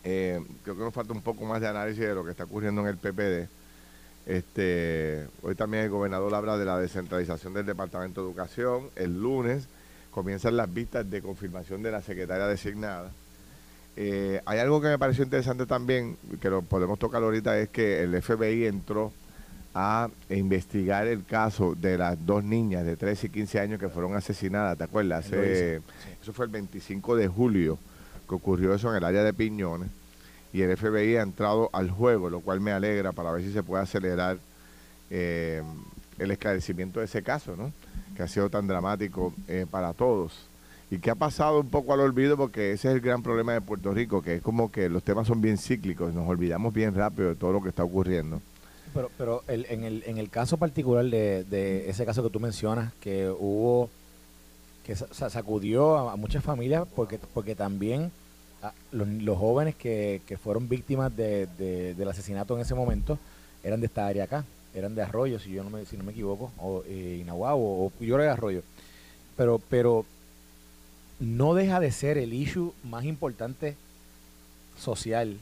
[0.05, 2.81] eh, creo que nos falta un poco más de análisis de lo que está ocurriendo
[2.83, 3.60] en el PPD.
[4.31, 8.89] Este, hoy también el gobernador habla de la descentralización del Departamento de Educación.
[8.95, 9.67] El lunes
[10.13, 13.11] comienzan las vistas de confirmación de la secretaria designada.
[13.97, 18.05] Eh, hay algo que me pareció interesante también, que lo podemos tocar ahorita, es que
[18.05, 19.13] el FBI entró
[19.75, 24.15] a investigar el caso de las dos niñas de 13 y 15 años que fueron
[24.15, 25.27] asesinadas, ¿te acuerdas?
[25.27, 27.79] Eso fue el 25 de julio
[28.29, 29.91] que ocurrió eso en el área de Piñones
[30.53, 33.63] y el FBI ha entrado al juego, lo cual me alegra para ver si se
[33.63, 34.39] puede acelerar
[35.11, 35.63] eh,
[36.19, 37.73] el esclarecimiento de ese caso, ¿no?
[38.17, 40.51] Que ha sido tan dramático eh, para todos
[40.91, 43.61] y que ha pasado un poco al olvido porque ese es el gran problema de
[43.61, 47.29] Puerto Rico, que es como que los temas son bien cíclicos, nos olvidamos bien rápido
[47.29, 48.43] de todo lo que está ocurriendo.
[48.93, 53.31] Pero, pero en, el, en el caso particular de, ese caso que tú mencionas, que
[53.31, 53.89] hubo,
[54.85, 58.11] que sacudió a, muchas familias porque, porque también
[58.93, 61.47] los, jóvenes que, fueron víctimas de,
[61.97, 63.19] del asesinato en ese momento
[63.63, 64.45] eran de esta área acá,
[64.75, 68.15] eran de Arroyo, si yo no me, si no me equivoco, o eh, o, yo
[68.15, 68.63] era de Arroyo.
[69.37, 70.05] Pero, pero
[71.19, 73.77] no deja de ser el issue más importante
[74.79, 75.39] social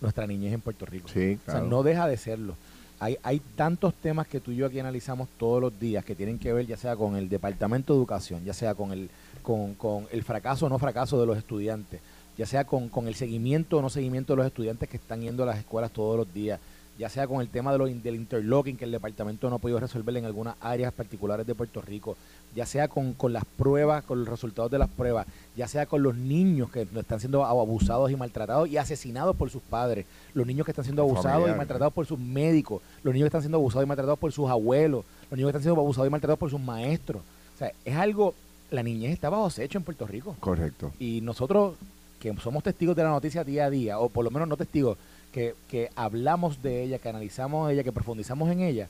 [0.00, 1.08] nuestra niñez en Puerto Rico.
[1.08, 2.56] Sí, O sea, no deja de serlo.
[3.00, 6.38] Hay, hay tantos temas que tú y yo aquí analizamos todos los días que tienen
[6.38, 9.08] que ver ya sea con el Departamento de Educación, ya sea con el,
[9.48, 12.02] con, con el fracaso o no fracaso de los estudiantes,
[12.36, 15.42] ya sea con, con el seguimiento o no seguimiento de los estudiantes que están yendo
[15.42, 16.60] a las escuelas todos los días,
[16.98, 19.80] ya sea con el tema de lo, del interlocking que el departamento no ha podido
[19.80, 22.18] resolver en algunas áreas particulares de Puerto Rico,
[22.54, 26.14] ya sea con, las pruebas, con los resultados de las pruebas, ya sea con los
[26.14, 30.72] niños que están siendo abusados y maltratados y asesinados por sus padres, los niños que
[30.72, 33.88] están siendo abusados y maltratados por sus médicos, los niños que están siendo abusados y
[33.88, 37.22] maltratados por sus abuelos, los niños que están siendo abusados y maltratados por sus maestros.
[37.54, 38.34] O sea, es algo,
[38.70, 40.36] la niñez está bajo acecho en Puerto Rico.
[40.40, 40.92] Correcto.
[40.98, 41.76] Y nosotros,
[42.20, 44.98] que somos testigos de la noticia día a día, o por lo menos no testigos,
[45.32, 48.88] que, que hablamos de ella, que analizamos ella, que profundizamos en ella,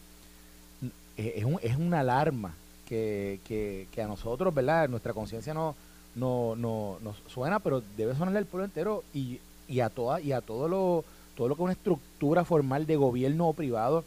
[1.17, 2.55] es, un, es una alarma
[2.87, 4.89] que, que, a nosotros, ¿verdad?
[4.89, 5.75] Nuestra conciencia no,
[6.15, 10.33] no, no, nos suena, pero debe sonarle al pueblo entero y, y a toda, y
[10.33, 11.05] a todo lo,
[11.37, 14.05] todo lo que es una estructura formal de gobierno o privado,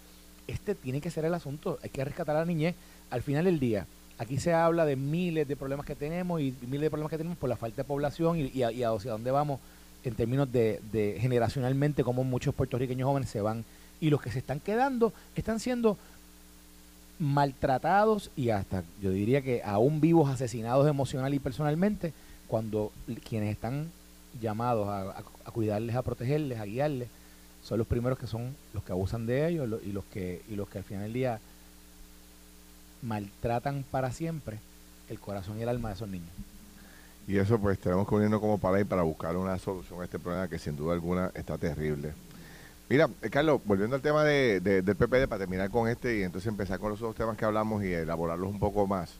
[0.47, 1.79] este tiene que ser el asunto.
[1.83, 2.75] Hay que rescatar a la niñez.
[3.09, 3.85] Al final del día,
[4.21, 7.39] aquí se habla de miles de problemas que tenemos y miles de problemas que tenemos
[7.39, 9.59] por la falta de población y, hacia dónde vamos
[10.03, 13.65] en términos de, generacionalmente, cómo muchos puertorriqueños jóvenes se van.
[13.99, 15.97] Y los que se están quedando están siendo
[17.17, 22.13] maltratados y hasta, yo diría que aún vivos, asesinados emocional y personalmente,
[22.47, 22.91] cuando
[23.27, 23.89] quienes están
[24.39, 27.09] llamados a, cuidarles, a protegerles, a guiarles,
[27.63, 30.69] son los primeros que son los que abusan de ellos y los que y los
[30.69, 31.39] que al final del día
[33.01, 34.59] maltratan para siempre
[35.09, 36.29] el corazón y el alma de esos niños.
[37.27, 40.47] Y eso pues tenemos que unirnos como para para buscar una solución a este problema
[40.47, 42.13] que sin duda alguna está terrible.
[42.89, 46.49] Mira, eh, Carlos, volviendo al tema de, del PPD, para terminar con este y entonces
[46.49, 49.13] empezar con los otros temas que hablamos y elaborarlos un poco más.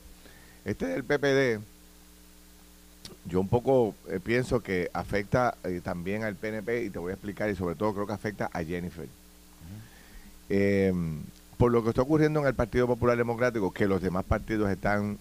[0.66, 1.62] Este del PPD,
[3.24, 7.14] yo un poco eh, pienso que afecta eh, también al PNP y te voy a
[7.14, 9.08] explicar y sobre todo creo que afecta a Jennifer.
[11.62, 15.16] Por lo que está ocurriendo en el Partido Popular Democrático, que los demás partidos están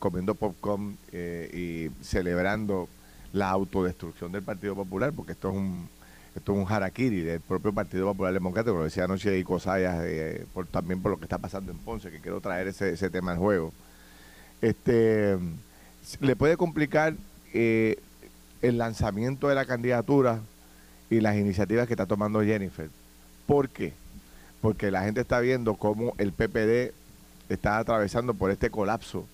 [0.00, 2.88] comiendo popcorn y celebrando
[3.32, 5.88] la autodestrucción del Partido Popular, porque esto es un
[6.34, 10.44] esto es un harakiri del propio Partido Popular Democrático, lo decía anoche Ico Sayas, eh,
[10.72, 13.38] también por lo que está pasando en Ponce, que quiero traer ese, ese tema al
[13.38, 13.72] juego.
[14.62, 15.38] Este,
[16.18, 17.14] le puede complicar
[17.52, 18.00] eh,
[18.62, 20.40] el lanzamiento de la candidatura
[21.08, 22.90] y las iniciativas que está tomando Jennifer.
[23.46, 23.92] ¿Por qué?
[24.64, 26.94] Porque la gente está viendo cómo el PPD
[27.50, 29.28] está atravesando por este colapso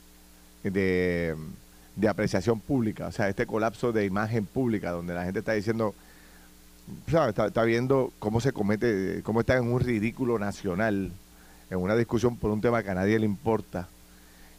[0.65, 1.37] de,
[1.95, 5.95] de apreciación pública, o sea, este colapso de imagen pública, donde la gente está diciendo
[7.07, 11.13] Está, viendo cómo se comete, cómo está en un ridículo nacional,
[11.71, 13.87] en una discusión por un tema que a nadie le importa,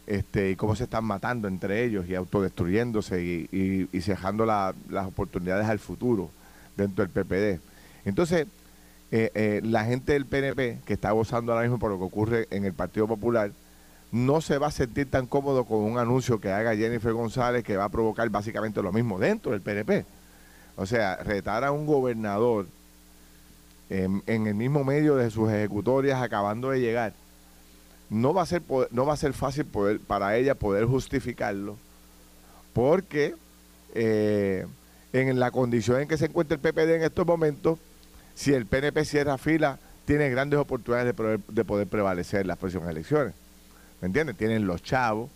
[0.06, 5.68] este, y cómo se están matando entre ellos y autodestruyéndose y, y, cejando las oportunidades
[5.68, 6.30] al futuro
[6.74, 7.60] dentro del PPD.
[8.06, 8.46] Entonces,
[9.14, 12.48] eh, eh, la gente del PNP, que está gozando ahora mismo por lo que ocurre
[12.50, 13.52] en el Partido Popular,
[14.10, 17.76] no se va a sentir tan cómodo con un anuncio que haga Jennifer González que
[17.76, 20.06] va a provocar básicamente lo mismo dentro del PNP.
[20.76, 22.66] O sea, retar a un gobernador
[23.90, 27.12] en, el mismo medio de sus ejecutorias acabando de llegar,
[28.08, 31.76] no va a ser, no va a ser fácil poder, para ella poder justificarlo,
[32.72, 33.34] porque
[33.94, 34.66] eh,
[35.12, 37.78] en la condición en que se encuentra el PPD en estos momentos,
[38.34, 42.88] si el PNP cierra fila, tiene grandes oportunidades de poder, de poder prevalecer las próximas
[42.88, 43.34] elecciones.
[44.00, 44.36] ¿Me entiendes?
[44.36, 45.30] Tienen los chavos.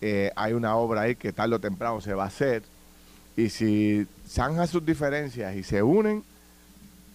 [0.00, 2.62] Eh, hay una obra ahí que tarde o temprano se va a hacer.
[3.36, 6.24] Y si zanjan sus diferencias y se unen,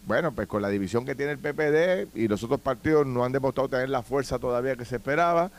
[0.06, 3.32] bueno, pues con la división que tiene el PPD y los otros partidos no han
[3.32, 5.52] demostrado tener la fuerza todavía que se esperaba,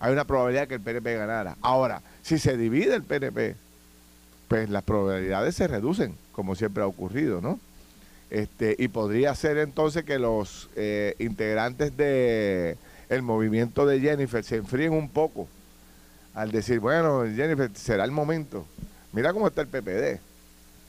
[0.00, 1.56] hay una probabilidad que el PNP ganara.
[1.60, 3.56] Ahora, si se divide el PNP,
[4.48, 7.60] pues las probabilidades se reducen, como siempre ha ocurrido, ¿no?
[8.30, 12.76] Este, y podría ser entonces que los eh, integrantes de
[13.08, 15.48] el movimiento de Jennifer se enfríen un poco
[16.34, 18.66] al decir, bueno, Jennifer, será el momento.
[19.12, 20.20] Mira cómo está el PPD.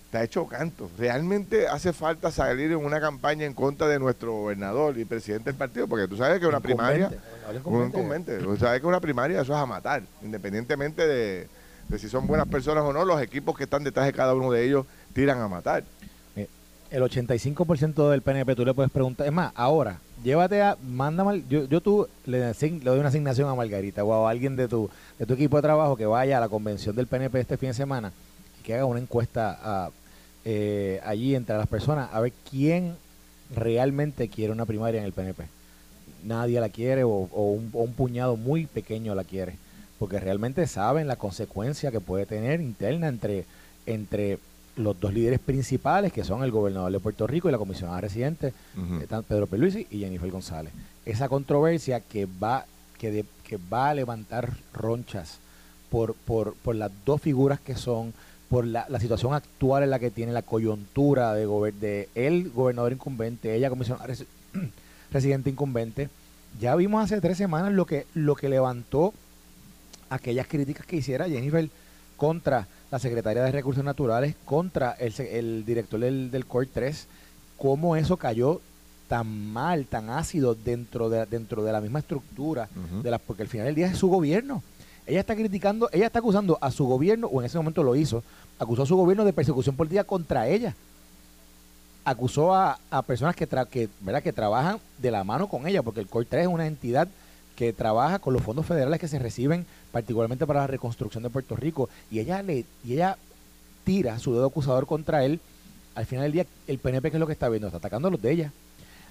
[0.05, 0.89] Está hecho canto.
[0.97, 5.55] Realmente hace falta salir en una campaña en contra de nuestro gobernador y presidente del
[5.55, 7.11] partido, porque tú sabes que una primaria,
[7.63, 11.47] un incumbente, tú sabes que una primaria eso es a matar, independientemente de,
[11.87, 14.51] de si son buenas personas o no, los equipos que están detrás de cada uno
[14.51, 15.83] de ellos tiran a matar
[16.91, 21.43] el 85% del PNP tú le puedes preguntar, es más, ahora, llévate a, manda mal,
[21.47, 24.89] yo, yo tú le, le, doy una asignación a Margarita o a alguien de tu,
[25.17, 27.75] de tu equipo de trabajo que vaya a la convención del PNP este fin de
[27.75, 28.11] semana
[28.59, 29.91] y que haga una encuesta
[30.45, 32.95] eh, allí entre las personas a ver quién
[33.55, 35.43] realmente quiere una primaria en el PNP.
[36.23, 39.55] Nadie la quiere o, un, puñado muy pequeño la quiere,
[39.99, 43.45] porque realmente saben la consecuencia que puede tener interna entre,
[43.85, 44.39] entre
[44.75, 48.53] los dos líderes principales, que son el gobernador de Puerto Rico y la comisionada residente,
[48.77, 50.73] eh, Pedro Peluisi y Jennifer González.
[51.05, 52.65] Esa controversia que va,
[52.97, 55.39] que, que va a levantar ronchas
[55.89, 58.13] por, por, por las dos figuras que son,
[58.49, 63.55] por la, situación actual en la que tiene la coyuntura de, de el gobernador incumbente,
[63.55, 64.13] ella comisionada
[65.11, 66.09] residente incumbente.
[66.59, 69.13] Ya vimos hace tres semanas lo que, lo que levantó
[70.09, 71.69] aquellas críticas que hiciera Jennifer
[72.17, 77.07] contra la secretaria de Recursos Naturales contra el, director del, del COR 3,
[77.57, 78.61] cómo eso cayó
[79.07, 82.69] tan mal, tan ácido dentro de, dentro de la misma estructura,
[83.03, 84.61] de la, porque al final del día es su gobierno.
[85.05, 88.23] Ella está criticando, ella está acusando a su gobierno, o en ese momento lo hizo,
[88.59, 90.75] acusó a su gobierno de persecución política contra ella.
[92.05, 94.21] Acusó a, personas que, que, ¿verdad?
[94.21, 97.07] que trabajan de la mano con ella, porque el COR 3 es una entidad
[97.59, 101.57] que trabaja con los fondos federales que se reciben particularmente para la reconstrucción de Puerto
[101.57, 103.17] Rico, y ella le y ella
[103.83, 105.41] tira su dedo acusador contra él,
[105.93, 108.11] al final del día el PNP que es lo que está viendo, está atacando a
[108.11, 108.53] los de ella.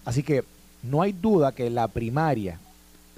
[0.06, 0.44] Así que
[0.82, 2.58] no hay duda que la primaria,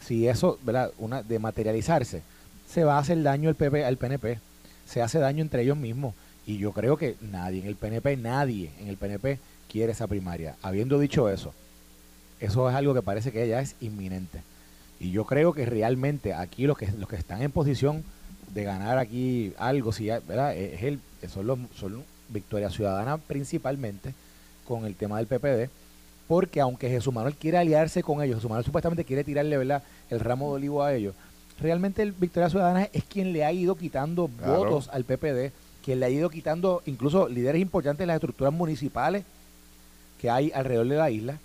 [0.05, 0.91] si eso, ¿verdad?
[0.99, 2.23] Una de materializarse,
[2.69, 4.41] se va a hacer daño al, PP, al PNP,
[4.85, 6.13] se hace daño entre ellos mismos.
[6.45, 9.39] Y yo creo que nadie en el PNP, nadie en el PNP
[9.71, 10.57] quiere esa primaria.
[10.61, 11.55] Habiendo dicho eso,
[12.41, 14.43] eso es algo que parece que ya es inminente.
[15.01, 18.05] Y yo creo que realmente aquí los que, los que están en posición
[18.53, 20.55] de ganar aquí algo, si ¿verdad?
[20.55, 24.15] Es el, son, los, son Victoria Ciudadana principalmente
[24.69, 25.71] con el tema del PPD,
[26.29, 29.83] porque aunque Jesús Manuel quiere aliarse con ellos, Jesús Manuel supuestamente quiere tirarle ¿verdad?
[30.11, 31.15] el ramo de olivo a ellos,
[31.59, 36.07] realmente el Victoria Ciudadana es quien le ha ido quitando votos al PPD, quien le
[36.07, 39.25] ha ido quitando incluso líderes importantes de las estructuras municipales
[40.21, 41.39] que hay alrededor de la isla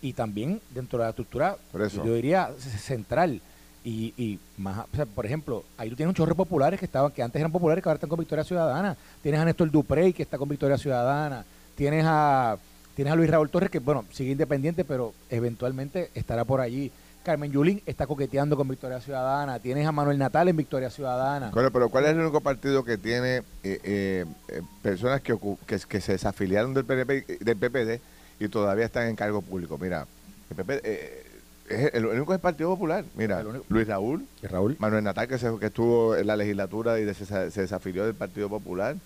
[0.00, 1.56] y también dentro de la estructura,
[2.04, 3.40] yo diría, central.
[3.84, 4.84] Y, y más,
[5.14, 7.88] por ejemplo, ahí tú tienes un chorro populares que estaban, que antes eran populares, que
[7.88, 8.96] ahora están con Victoria Ciudadana.
[9.22, 11.44] Tienes a Néstor Duprey, que está con Victoria Ciudadana.
[11.74, 12.58] Tienes a,
[12.94, 16.90] tienes a Luis Raúl Torres, que bueno, sigue independiente, pero eventualmente estará por allí.
[17.22, 19.58] Carmen Yulín está coqueteando con Victoria Ciudadana.
[19.58, 21.50] Tienes a Manuel Natal en Victoria Ciudadana.
[21.52, 26.00] pero ¿cuál es el único partido que tiene eh, eh, eh, personas que, que, que,
[26.00, 28.00] se desafiliaron del, PNP, del PPD
[28.40, 29.78] y todavía están en cargo público.
[29.78, 30.06] Mira,
[30.50, 31.26] el PP eh,
[31.68, 33.04] es el, único es el Partido Popular.
[33.14, 38.04] Mira, Luis Raúl, Raúl, Manuel Natal, que, que estuvo en la legislatura y se, desafilió
[38.04, 38.96] del Partido Popular.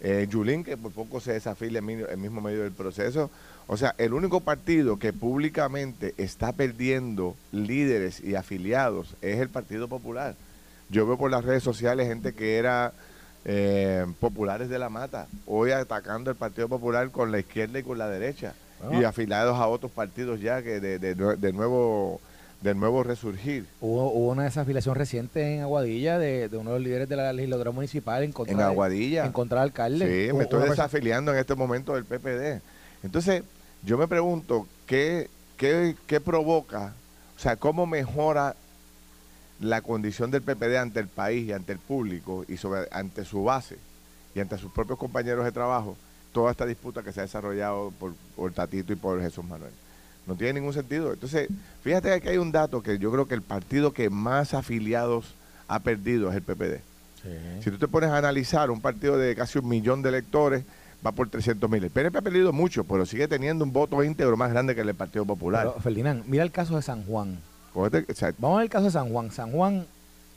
[0.00, 3.30] Eh, Yulín, que por poco se desafilia en el mismo medio del proceso.
[3.66, 9.88] O sea, el único partido que públicamente está perdiendo líderes y afiliados es el Partido
[9.88, 10.36] Popular.
[10.88, 12.92] Yo veo por las redes sociales gente que era
[13.44, 17.98] eh, populares de la mata, hoy atacando el Partido Popular con la izquierda y con
[17.98, 18.54] la derecha
[18.92, 22.20] y afiliados a otros partidos ya que de, de, nuevo
[22.60, 23.66] del nuevo resurgir.
[23.80, 28.22] Hubo, una desafiliación reciente en Aguadilla de, uno de los líderes de la legislatura municipal
[28.24, 29.26] en contra, en Aguadilla.
[29.26, 30.28] en contra del alcalde.
[30.28, 32.60] Sí, me estoy desafiliando en este momento del PPD.
[33.04, 33.42] Entonces,
[33.84, 36.94] yo me pregunto, ¿qué, qué, qué provoca?
[37.36, 38.56] O sea, ¿cómo mejora
[39.60, 43.44] la condición del PPD ante el país y ante el público y sobre, ante su
[43.44, 43.76] base
[44.34, 45.96] y ante sus propios compañeros de trabajo?
[46.32, 49.72] Toda esta disputa que se ha desarrollado por, por Tatito y por Jesús Manuel.
[50.26, 51.12] No tiene ningún sentido.
[51.12, 51.48] Entonces,
[51.82, 55.34] fíjate que hay un dato que yo creo que el partido que más afiliados
[55.68, 56.80] ha perdido es el PPD.
[57.62, 60.64] Si tú te pones a analizar un partido de casi un millón de electores,
[61.04, 61.84] va por 300 mil.
[61.84, 64.94] El PNP ha perdido mucho, pero sigue teniendo un voto íntegro más grande que el
[64.94, 65.74] Partido Popular.
[65.80, 67.38] Ferdinand, mira el caso de San Juan.
[68.38, 69.30] Vamos al caso de San Juan.
[69.30, 69.86] San Juan,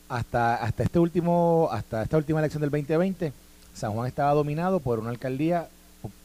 [0.09, 3.33] hasta, hasta este último, hasta esta última elección del 2020,
[3.73, 5.69] San Juan estaba dominado por una alcaldía,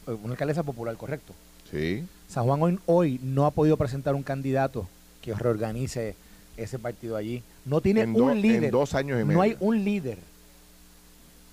[0.07, 1.33] una alcaldesa popular, correcto.
[1.71, 2.05] Sí.
[2.27, 4.87] San Juan hoy, hoy no ha podido presentar un candidato
[5.21, 6.15] que reorganice
[6.57, 7.43] ese partido allí.
[7.65, 8.65] No tiene un líder.
[8.65, 9.37] En dos años y medio.
[9.37, 10.17] No hay un líder.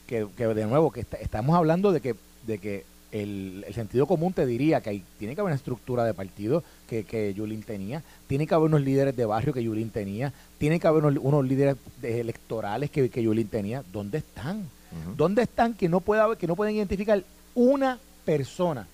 [0.06, 2.14] Que, de nuevo, que estamos hablando de que,
[2.46, 6.14] de que el, sentido común te diría que hay, tiene que haber una estructura de
[6.14, 10.32] partido que, que Yulín tenía, tiene que haber unos líderes de barrio que Yulín tenía,
[10.58, 13.82] tiene que haber unos, líderes electorales que, que Yulín tenía.
[13.92, 14.68] ¿Dónde están?
[15.16, 18.86] ¿Dónde están que no, pueda, que no pueden identificar una persona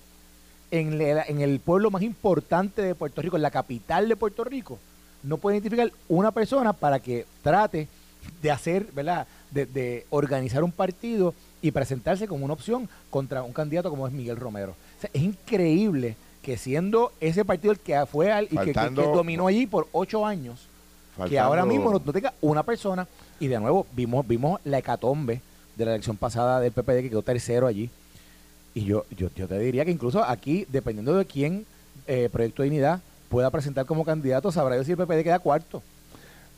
[0.69, 4.79] en, en el pueblo más importante de Puerto Rico, en la capital de Puerto Rico?
[5.23, 7.87] No pueden identificar una persona para que trate
[8.41, 9.27] de hacer, ¿verdad?
[9.51, 14.13] De, de organizar un partido y presentarse como una opción contra un candidato como es
[14.13, 14.75] Miguel Romero.
[15.13, 19.87] es increíble que siendo ese partido el que fue al, y que, dominó allí por
[19.91, 20.67] ocho años,
[21.27, 23.07] que ahora mismo no, tenga una persona.
[23.39, 25.41] Y de nuevo vimos, vimos la hecatombe
[25.75, 27.89] de la elección pasada del PPD que quedó tercero allí.
[28.73, 31.65] Y yo, yo, yo te diría que incluso aquí, dependiendo de quién
[32.07, 35.81] eh, Proyecto de Dignidad pueda presentar como candidato, sabrá yo si el PPD queda cuarto.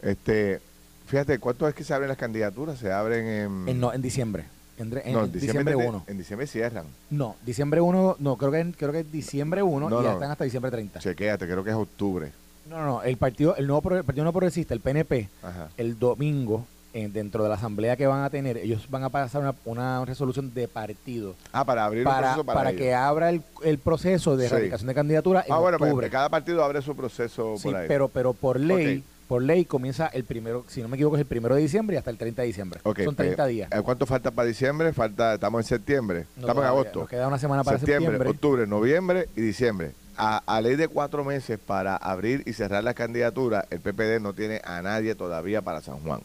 [0.01, 0.59] Este,
[1.07, 2.77] fíjate, ¿cuánto es que se abren las candidaturas?
[2.77, 3.25] Se abren
[3.67, 3.79] en...
[3.79, 4.45] no, en diciembre.
[4.77, 6.05] En, en, diciembre, 1.
[6.07, 6.85] En diciembre cierran.
[7.11, 10.43] No, diciembre 1, no, creo que, creo que es diciembre 1 y ya están hasta
[10.43, 10.99] diciembre 30.
[10.99, 12.31] Chequéate, creo que es octubre.
[12.67, 15.29] No, no, no, el partido, el nuevo el partido no progresista, el PNP,
[15.77, 19.55] el domingo, dentro de la asamblea que van a tener, ellos van a pasar una,
[19.65, 21.35] una resolución de partido.
[21.51, 24.93] Ah, para abrir para, proceso para, para que abra el, el proceso de erradicación de
[24.93, 29.41] candidatura ah, bueno, pues, cada partido abre su proceso sí, pero, pero por ley por
[29.41, 32.11] ley comienza el primero, si no me equivoco, es el primero de diciembre y hasta
[32.11, 32.81] el 30 de diciembre.
[32.83, 33.71] Son 30 pues, días.
[33.71, 34.93] Eh, ¿Cuánto falta para diciembre?
[34.93, 36.99] Falta, estamos en septiembre, estamos en agosto.
[36.99, 38.11] Nos queda una semana para septiembre.
[38.11, 38.29] septiembre.
[38.29, 39.93] octubre, noviembre y diciembre.
[40.15, 44.61] A, ley de cuatro meses para abrir y cerrar la candidatura, el PPD no tiene
[44.63, 46.21] a nadie todavía para San Juan.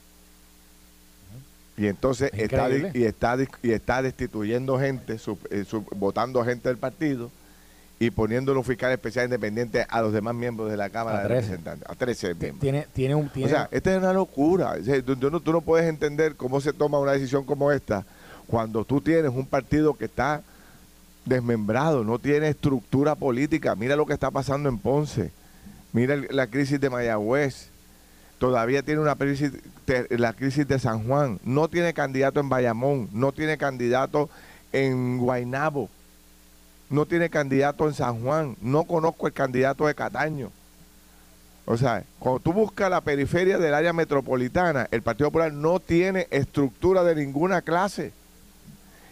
[1.78, 5.16] Y entonces está, y está, y está destituyendo gente,
[5.50, 5.64] eh,
[5.96, 7.30] votando gente del partido
[8.00, 11.88] y poniendo un fiscal especial independiente a los demás miembros de la Cámara de Representantes.
[11.88, 12.60] A 13 miembros.
[12.60, 14.74] Tiene, tiene un, O sea, esta es una locura.
[15.04, 18.04] tú, no, tú no puedes entender cómo se toma una decisión como esta
[18.48, 20.42] cuando tú tienes un partido que está
[21.26, 23.74] desmembrado, no tiene estructura política.
[23.76, 25.30] Mira lo que está pasando en Ponce.
[25.92, 27.68] Mira la crisis de Mayagüez.
[28.38, 29.52] Todavía tiene una crisis,
[30.10, 31.40] la crisis de San Juan.
[31.44, 33.08] No tiene candidato en Bayamón.
[33.12, 34.30] No tiene candidato
[34.72, 35.88] en Guaynabo
[36.90, 40.50] no tiene candidato en San Juan, no conozco el candidato de Cataño.
[41.66, 46.26] O sea, cuando tú buscas la periferia del área metropolitana, el Partido Popular no tiene
[46.30, 48.12] estructura de ninguna clase.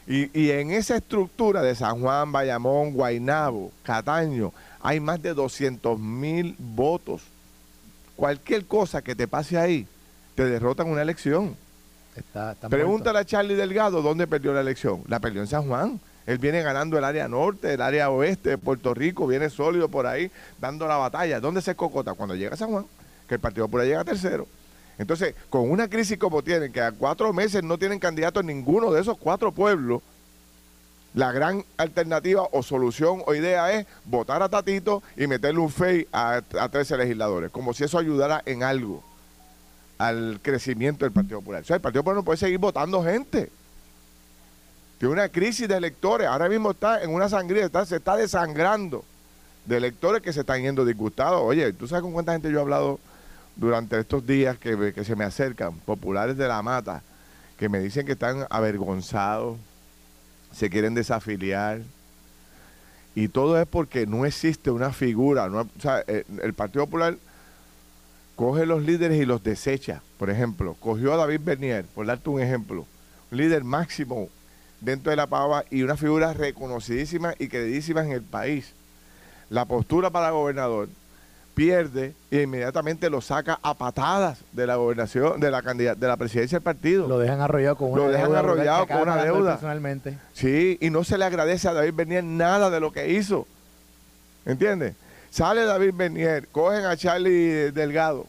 [0.09, 6.55] Y, en esa estructura de San Juan, Bayamón, Guaynabo, Cataño, hay más de 200 mil
[6.59, 7.23] votos.
[8.17, 9.87] Cualquier cosa que te pase ahí,
[10.35, 11.57] te derrotan una elección.
[12.69, 15.03] Pregúntale a Charlie Delgado dónde perdió la elección.
[15.07, 16.01] La perdió en San Juan.
[16.27, 20.07] Él viene ganando el área norte, el área oeste de Puerto Rico, viene sólido por
[20.07, 21.39] ahí, dando la batalla.
[21.39, 22.15] ¿Dónde se cocota?
[22.15, 22.87] Cuando llega a San Juan,
[23.29, 24.49] que el Partido Popular llega tercero.
[24.99, 28.91] Entonces, con una crisis como tienen, que a cuatro meses no tienen candidato en ninguno
[28.91, 30.03] de esos cuatro pueblos,
[31.17, 36.07] la gran alternativa o solución o idea es votar a Tatito y meterle un FEI
[36.13, 39.03] a, a 13 legisladores, como si eso ayudara en algo
[39.97, 41.63] al crecimiento del Partido Popular.
[41.63, 43.49] O sea, el Partido Popular no puede seguir votando gente.
[44.99, 46.29] Tiene una crisis de electores.
[46.29, 49.03] Ahora mismo está en una sangría, se está desangrando
[49.65, 51.41] de electores que se están yendo disgustados.
[51.43, 53.01] Oye, ¿tú sabes con cuánta gente yo he hablado
[53.57, 57.03] durante estos días que, que se me acercan, populares de la mata,
[57.59, 59.57] que me dicen que están avergonzados,
[60.53, 61.81] se quieren desafiliar?
[63.15, 65.51] Y todo es porque no existe una figura.
[65.81, 67.17] Sea, el, Partido Popular
[68.35, 70.03] coge los líderes y los desecha.
[70.19, 72.85] Por ejemplo, cogió a David Bernier, por darte un ejemplo,
[73.31, 74.29] líder máximo
[74.81, 78.75] dentro de la pava y una figura reconocidísima y queridísima en el país.
[79.49, 80.89] La postura para gobernador
[81.57, 86.59] pierde e inmediatamente lo saca a patadas de la gobernación, de la de la presidencia
[86.59, 87.09] del partido.
[87.09, 89.53] Lo dejan arrollado con una lo dejan arrollado con una deuda.
[89.53, 90.19] Personalmente.
[90.35, 93.47] Sí, y no se le agradece a David Bernier nada de lo que hizo.
[94.45, 94.97] ¿Entiendes?
[95.31, 98.27] Sale David Bernier, cogen a Charlie Delgado,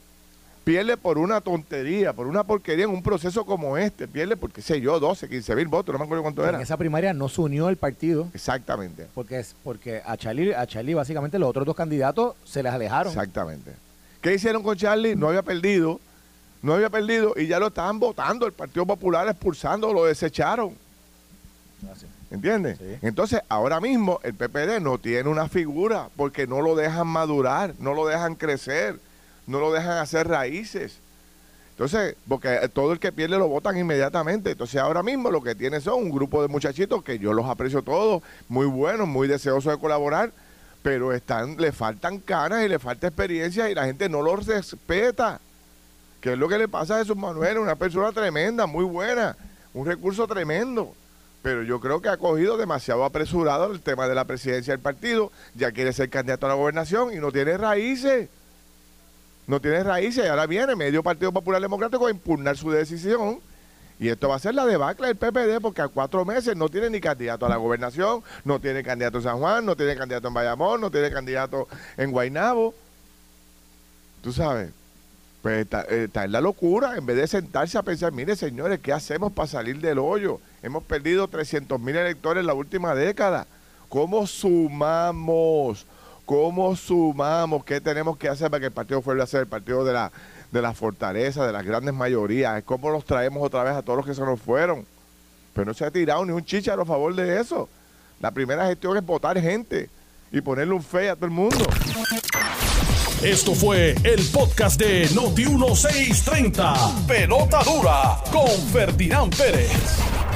[0.67, 4.05] pierde por una tontería, por una porquería en un proceso como este.
[4.05, 6.57] Pierde por, qué sé yo, 12, 15 mil votos, no me acuerdo cuánto era.
[6.57, 8.27] En esa primaria no se unió el partido.
[8.33, 9.07] Exactamente.
[9.15, 13.13] Porque, es, porque a, Charlie, a Charlie básicamente los otros dos candidatos se les alejaron.
[13.13, 13.71] Exactamente.
[14.19, 15.15] ¿Qué hicieron con Charlie?
[15.15, 16.01] No había perdido,
[16.61, 18.45] no había perdido y ya lo estaban votando.
[18.45, 20.75] El Partido Popular expulsando, lo desecharon.
[22.29, 22.77] ¿Entiendes?
[23.01, 27.93] Entonces, ahora mismo el PPD no tiene una figura porque no lo dejan madurar, no
[27.93, 28.99] lo dejan crecer
[29.47, 30.99] no lo dejan hacer raíces.
[31.71, 34.51] Entonces, porque todo el que pierde lo votan inmediatamente.
[34.51, 37.81] Entonces, ahora mismo lo que tiene son un grupo de muchachitos que yo los aprecio
[37.81, 40.31] todos, muy buenos, muy deseosos de colaborar,
[40.81, 45.39] pero están, le faltan caras y le falta experiencia y la gente no los respeta.
[46.19, 47.59] ¿Qué es lo que le pasa a Jesús Manuel?
[47.59, 49.37] Una persona tremenda, muy buena,
[49.73, 50.93] un recurso tremendo.
[51.43, 55.31] Pero yo creo que ha cogido demasiado apresurado el tema de la presidencia del partido,
[55.53, 58.29] ya quiere ser candidato a la gobernación y no tiene raíces
[59.47, 63.39] no tiene raíces y ahora viene medio Partido Popular Democrático a impugnar su decisión.
[63.99, 66.89] Y esto va a ser la debacle del PPD porque a cuatro meses no tiene
[66.89, 70.33] ni candidato a la gobernación, no tiene candidato en San Juan, no tiene candidato en
[70.35, 72.75] Bayamón, no tiene candidato en Guaynabo.
[74.21, 74.69] Tú sabes,
[75.41, 78.79] pues está, eh, está, en la locura, en vez de sentarse a pensar, mire señores,
[78.81, 80.41] ¿qué hacemos para salir del hoyo?
[80.61, 83.47] Hemos perdido 300 mil electores en la última década.
[83.89, 85.87] ¿Cómo sumamos?
[86.27, 87.63] ¿Cómo sumamos?
[87.63, 90.11] ¿Qué tenemos que hacer para que el partido vuelva a ser el partido de la,
[90.51, 92.61] de la fortaleza, de las grandes mayorías?
[92.63, 94.85] ¿Cómo los traemos otra vez a todos los que se nos fueron?
[95.53, 97.69] Pero no se ha tirado ni un chicharo a favor de eso.
[98.19, 99.89] La primera gestión es votar gente
[100.29, 101.65] y ponerle un fe a todo el mundo.
[103.23, 107.05] Esto fue el podcast de Noti1630.
[107.07, 109.71] Pelota dura con Ferdinand Pérez.